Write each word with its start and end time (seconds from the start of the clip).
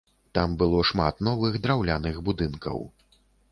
Там 0.37 0.55
было 0.61 0.79
шмат 0.91 1.21
новых 1.27 1.59
драўляных 1.67 2.19
будынкаў. 2.31 2.85